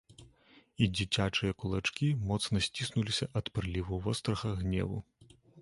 І 0.85 0.87
дзіцячыя 0.95 1.51
кулачкі 1.59 2.09
моцна 2.31 2.63
сціснуліся 2.69 3.25
ад 3.41 3.55
прыліву 3.59 4.03
вострага 4.09 4.57
гневу. 4.65 4.97